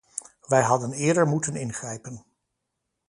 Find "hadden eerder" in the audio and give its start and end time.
0.63-1.27